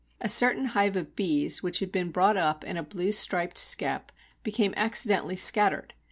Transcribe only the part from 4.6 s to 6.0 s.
accidentally scattered.